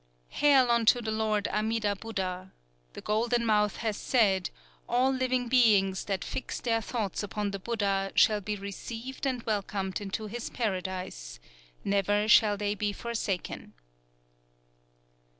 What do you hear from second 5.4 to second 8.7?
beings that fix their thoughts upon the Buddha shall be